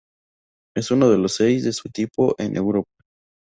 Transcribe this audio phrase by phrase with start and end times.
[0.75, 2.89] Es uno de los seis de su tipo en Europa.